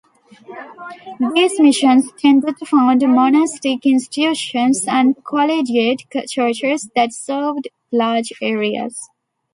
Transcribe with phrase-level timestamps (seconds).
[1.35, 8.97] These missions tended to found monastic institutions and collegiate churches that served large areas.